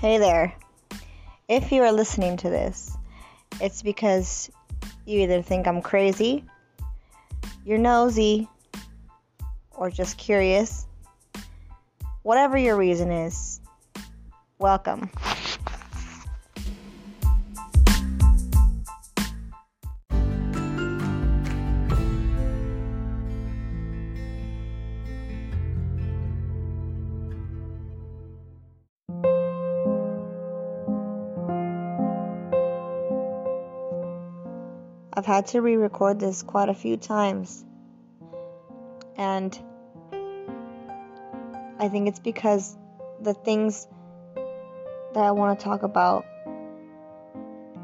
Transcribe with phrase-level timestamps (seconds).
[0.00, 0.54] Hey there.
[1.48, 2.96] If you are listening to this,
[3.60, 4.48] it's because
[5.04, 6.44] you either think I'm crazy,
[7.64, 8.48] you're nosy,
[9.72, 10.86] or just curious.
[12.22, 13.60] Whatever your reason is,
[14.60, 15.10] welcome.
[35.18, 37.64] I've had to re record this quite a few times.
[39.16, 39.58] And
[41.80, 42.76] I think it's because
[43.20, 43.88] the things
[44.36, 46.24] that I want to talk about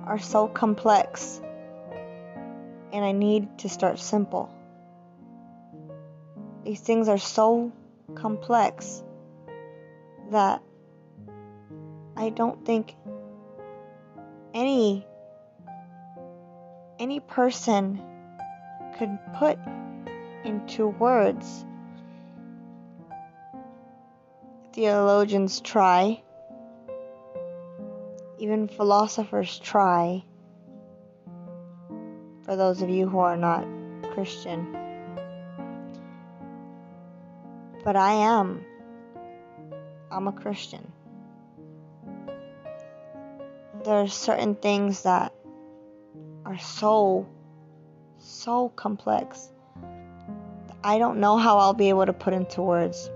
[0.07, 1.41] are so complex.
[2.93, 4.49] And I need to start simple.
[6.63, 7.73] These things are so
[8.15, 9.03] complex
[10.31, 10.63] that
[12.17, 12.95] I don't think
[14.55, 15.05] any
[16.99, 18.01] any person
[18.99, 19.59] could put
[20.45, 21.65] into words.
[24.73, 26.23] Theologians try,
[28.39, 30.25] even philosophers try,
[32.43, 33.67] for those of you who are not
[34.13, 34.67] Christian.
[37.85, 38.65] But I am.
[40.11, 40.93] I'm a Christian.
[43.85, 45.34] There are certain things that
[46.55, 47.27] are so,
[48.19, 49.51] so complex.
[50.85, 53.11] I don't know how I'll be able to put into words.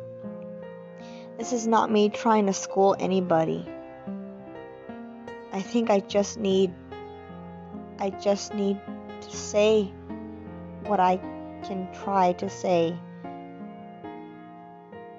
[1.38, 3.64] This is not me trying to school anybody.
[5.52, 6.74] I think I just need
[8.00, 8.80] I just need
[9.20, 9.84] to say
[10.86, 11.16] what I
[11.62, 12.96] can try to say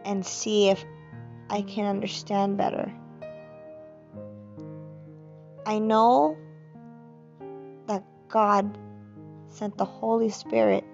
[0.03, 0.83] and see if
[1.49, 2.91] I can understand better.
[5.65, 6.37] I know
[8.29, 8.77] God
[9.49, 10.85] sent the Holy Spirit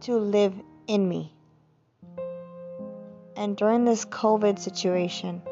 [0.00, 0.54] to live
[0.86, 1.32] in me.
[3.36, 5.42] And during this COVID situation,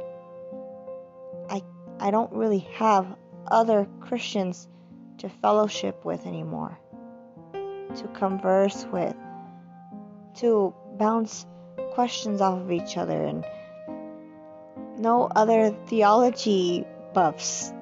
[1.48, 1.62] I
[2.00, 3.06] I don't really have
[3.46, 4.68] other Christians
[5.18, 6.78] to fellowship with anymore,
[7.52, 9.14] to converse with,
[10.38, 11.46] to bounce
[11.92, 13.44] questions off of each other and
[14.98, 17.72] no other theology buffs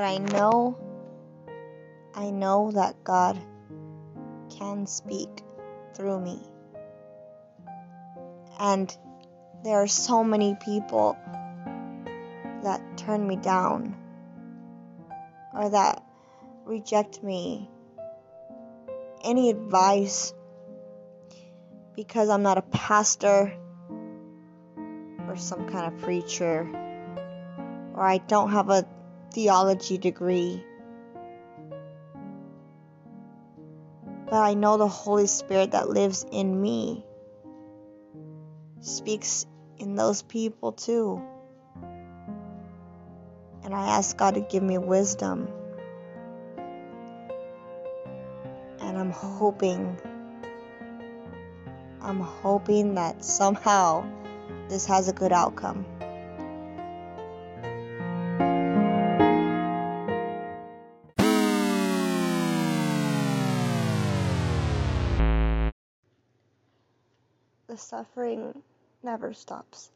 [0.00, 0.78] but I know
[2.14, 3.38] I know that God
[4.48, 5.28] can speak
[5.92, 6.40] through me.
[8.58, 8.96] And
[9.62, 11.18] there are so many people
[12.62, 13.94] that turn me down
[15.52, 16.02] or that
[16.64, 17.68] reject me.
[19.22, 20.32] Any advice
[21.94, 23.52] because I'm not a pastor
[25.28, 26.66] or some kind of preacher
[27.94, 28.88] or I don't have a
[29.32, 30.64] theology degree.
[34.26, 37.04] But I know the Holy Spirit that lives in me
[38.80, 39.46] speaks
[39.78, 41.20] in those people too.
[43.64, 45.48] And I ask God to give me wisdom.
[48.80, 49.98] And I'm hoping,
[52.00, 54.06] I'm hoping that somehow
[54.68, 55.84] this has a good outcome.
[68.00, 68.62] Suffering
[69.02, 69.90] never stops.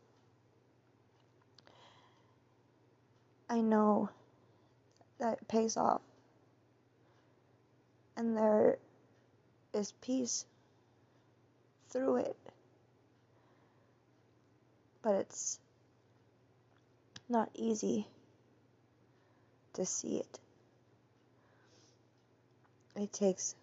[3.49, 4.11] I know
[5.19, 6.03] that it pays off.
[8.15, 8.77] And there
[9.73, 10.45] is peace
[11.89, 12.37] through it.
[15.01, 15.59] But it's
[17.27, 18.07] not easy
[19.73, 20.39] to see it.
[22.97, 23.55] It takes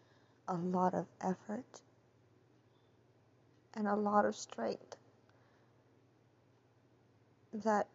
[0.48, 1.82] a lot of effort
[3.76, 4.96] and a lot of strength
[7.54, 7.88] that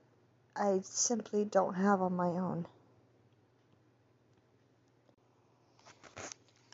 [0.55, 2.67] I simply don't have on my own.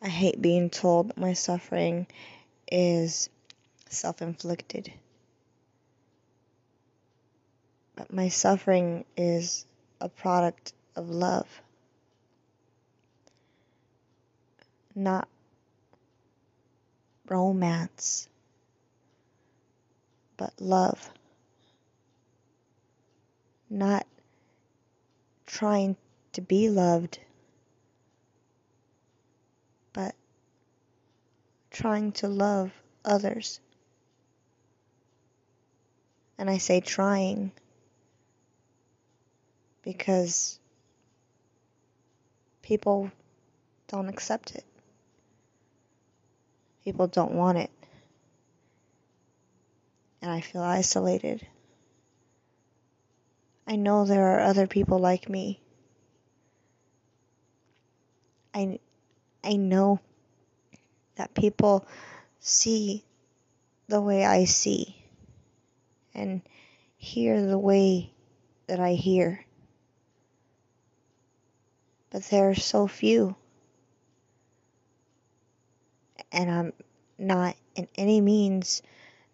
[0.00, 2.06] I hate being told that my suffering
[2.70, 3.28] is
[3.88, 4.92] self inflicted.
[7.94, 9.64] But my suffering is
[10.00, 11.46] a product of love,
[14.94, 15.28] not
[17.28, 18.28] romance
[20.42, 21.08] but love.
[23.70, 24.08] Not
[25.46, 25.94] trying
[26.32, 27.20] to be loved,
[29.92, 30.16] but
[31.70, 32.72] trying to love
[33.04, 33.60] others.
[36.38, 37.52] And I say trying
[39.84, 40.58] because
[42.62, 43.12] people
[43.86, 44.64] don't accept it.
[46.82, 47.70] People don't want it.
[50.22, 51.44] And I feel isolated.
[53.66, 55.60] I know there are other people like me.
[58.54, 58.78] I,
[59.42, 59.98] I know
[61.16, 61.86] that people
[62.38, 63.04] see
[63.88, 64.96] the way I see
[66.14, 66.40] and
[66.96, 68.12] hear the way
[68.68, 69.44] that I hear.
[72.10, 73.34] But there are so few.
[76.30, 76.72] And I'm
[77.18, 78.82] not in any means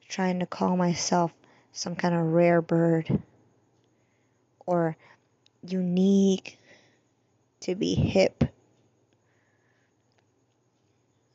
[0.08, 1.32] trying to call myself
[1.72, 3.22] some kind of rare bird
[4.66, 4.96] or
[5.66, 6.58] unique
[7.60, 8.44] to be hip.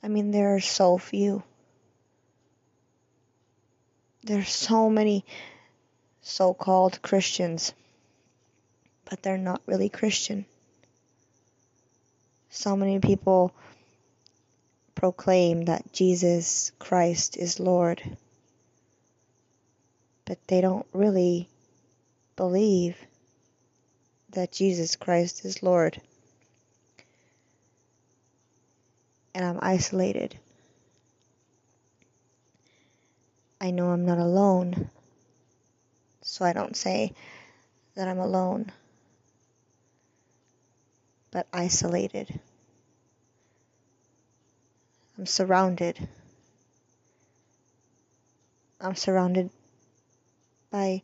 [0.01, 1.43] I mean, there are so few.
[4.23, 5.25] There's so many
[6.21, 7.73] so called Christians,
[9.05, 10.45] but they're not really Christian.
[12.49, 13.53] So many people
[14.95, 18.01] proclaim that Jesus Christ is Lord,
[20.25, 21.49] but they don't really
[22.35, 22.97] believe
[24.31, 26.01] that Jesus Christ is Lord.
[29.35, 30.37] And I'm isolated.
[33.59, 34.89] I know I'm not alone,
[36.21, 37.13] so I don't say
[37.95, 38.71] that I'm alone,
[41.31, 42.39] but isolated.
[45.17, 46.07] I'm surrounded.
[48.81, 49.49] I'm surrounded
[50.73, 51.03] by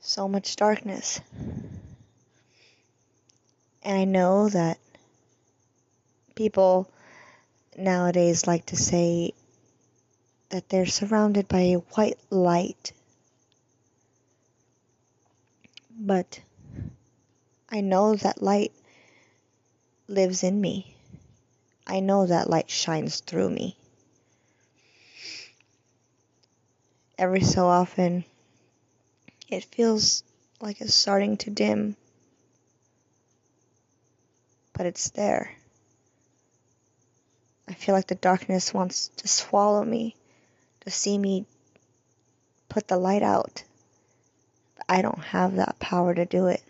[0.00, 1.20] so much darkness.
[3.84, 4.78] And I know that
[6.34, 6.90] people
[7.78, 9.32] nowadays like to say
[10.50, 12.92] that they're surrounded by a white light.
[15.96, 16.40] But
[17.70, 18.72] I know that light
[20.08, 20.96] lives in me.
[21.86, 23.76] I know that light shines through me.
[27.22, 28.24] Every so often,
[29.48, 30.24] it feels
[30.60, 31.94] like it's starting to dim,
[34.72, 35.54] but it's there.
[37.68, 40.16] I feel like the darkness wants to swallow me,
[40.80, 41.46] to see me
[42.68, 43.62] put the light out.
[44.74, 46.64] But I don't have that power to do it.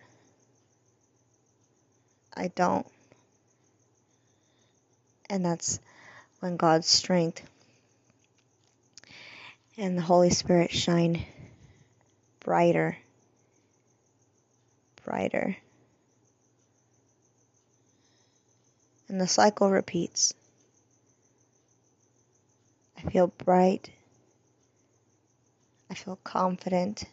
[2.36, 2.86] I don't.
[5.30, 5.80] And that's
[6.40, 7.40] when God's strength
[9.76, 11.24] and the Holy Spirit shine
[12.40, 12.96] brighter,
[15.04, 15.56] brighter.
[19.08, 20.34] And the cycle repeats.
[22.96, 23.90] I feel bright.
[25.90, 27.04] I feel confident,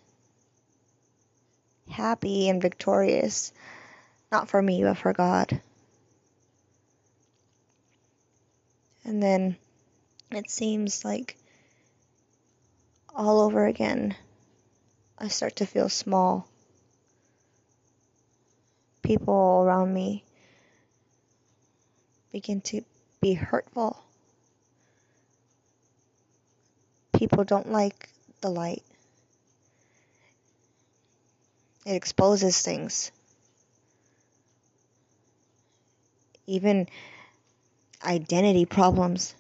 [1.90, 3.52] happy, and victorious.
[4.32, 5.62] Not for me, but for God.
[9.04, 9.58] And then
[10.32, 11.36] it seems like
[13.16, 14.16] all over again,
[15.18, 16.48] I start to feel small.
[19.02, 20.24] People around me
[22.32, 22.82] begin to
[23.22, 24.02] be hurtful.
[27.14, 28.10] People don't like
[28.42, 28.84] the light.
[31.86, 33.12] It exposes things.
[36.46, 36.88] Even
[38.04, 39.36] identity problems.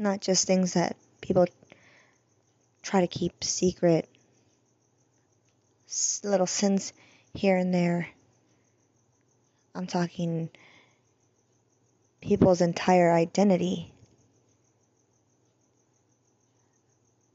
[0.00, 1.46] Not just things that people
[2.82, 4.08] try to keep secret,
[6.24, 6.94] little sins
[7.34, 8.08] here and there.
[9.74, 10.48] I'm talking
[12.22, 13.92] people's entire identity.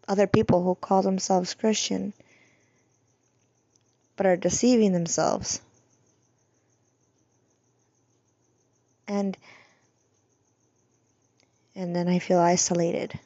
[0.08, 2.14] Other people who call themselves Christian
[4.16, 5.62] but are deceiving themselves.
[9.08, 9.38] And
[11.76, 13.20] and then I feel isolated.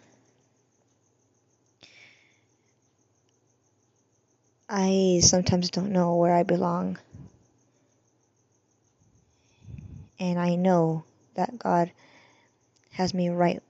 [4.68, 6.98] I sometimes don't know where I belong.
[10.20, 11.92] And I know that God
[12.92, 13.62] has me right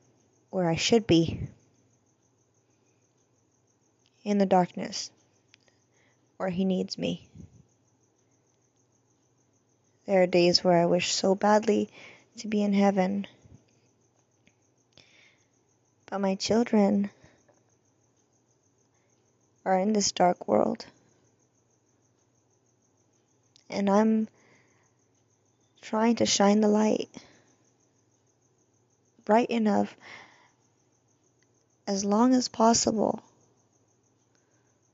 [0.50, 1.48] where I should be
[4.24, 5.12] in the darkness
[6.38, 7.28] where He needs me.
[10.06, 11.90] There are days where I wish so badly
[12.38, 13.28] to be in heaven
[16.10, 17.12] but my children
[19.64, 20.86] are in this dark world.
[23.70, 24.28] And I'm
[25.82, 27.10] trying to shine the light.
[29.30, 29.96] bright enough
[31.86, 33.22] as long as possible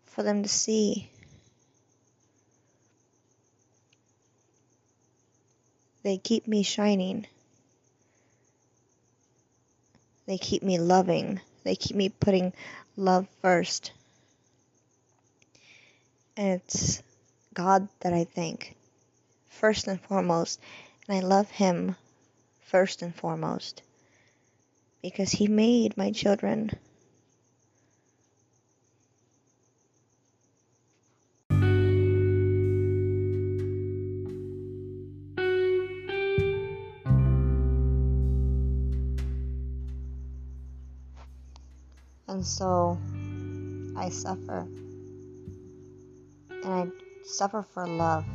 [0.08, 1.10] for them to see.
[6.04, 7.28] They keep me shining.
[10.26, 11.40] They keep me loving.
[11.64, 12.54] They keep me putting
[12.98, 13.92] love first.
[16.38, 17.02] And it's
[17.54, 18.76] God that I thank,
[19.50, 20.60] first and foremost.
[21.08, 21.96] And I love Him
[22.66, 23.82] first and foremost
[25.02, 26.72] because He made my children.
[42.36, 43.00] And so
[43.96, 44.68] I suffer.
[46.50, 46.88] And I
[47.24, 48.26] suffer for love.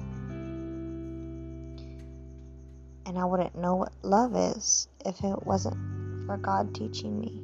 [3.05, 5.77] And I wouldn't know what love is if it wasn't
[6.25, 7.43] for God teaching me.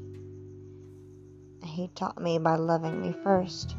[1.61, 3.77] And He taught me by loving me first.